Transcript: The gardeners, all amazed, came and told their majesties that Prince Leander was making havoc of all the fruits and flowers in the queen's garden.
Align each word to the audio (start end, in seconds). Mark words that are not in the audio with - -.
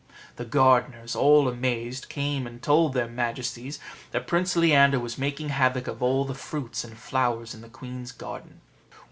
The 0.37 0.45
gardeners, 0.45 1.15
all 1.15 1.47
amazed, 1.47 2.09
came 2.09 2.47
and 2.47 2.59
told 2.59 2.93
their 2.93 3.07
majesties 3.07 3.77
that 4.09 4.25
Prince 4.25 4.55
Leander 4.55 4.99
was 4.99 5.19
making 5.19 5.49
havoc 5.49 5.85
of 5.85 6.01
all 6.01 6.25
the 6.25 6.33
fruits 6.33 6.83
and 6.83 6.97
flowers 6.97 7.53
in 7.53 7.61
the 7.61 7.69
queen's 7.69 8.11
garden. 8.11 8.61